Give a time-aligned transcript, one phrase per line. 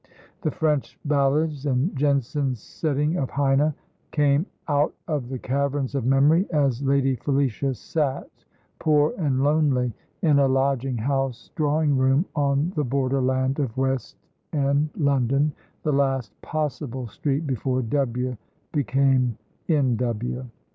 [0.41, 3.75] The French ballads, and Jensen's setting of Heine,
[4.09, 8.27] came out of the caverns of memory as Lady Felicia sat,
[8.79, 9.93] poor and lonely,
[10.23, 14.17] in a lodging house drawing room, on the borderland of West
[14.51, 15.53] End London,
[15.83, 18.37] the last "possible" street, before W.
[18.71, 19.37] became
[19.69, 19.99] N.